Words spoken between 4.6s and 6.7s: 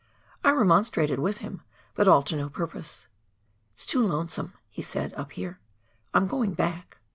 he said," up here. I'm going